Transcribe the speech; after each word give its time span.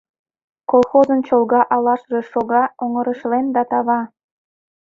Колхозын 0.69 1.19
Чолга 1.27 1.61
алашаже 1.75 2.21
шога 2.31 2.63
оҥырешлен 2.83 3.45
да 3.55 3.61
тава. 3.71 4.01